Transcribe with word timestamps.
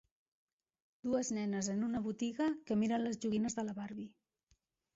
Dues 1.07 1.29
nenes 1.35 1.69
en 1.75 1.85
una 1.89 2.01
botiga 2.07 2.49
que 2.71 2.79
miren 2.85 3.07
les 3.09 3.23
joguines 3.27 3.61
de 3.61 3.69
la 3.71 3.79
Barbie. 3.83 4.11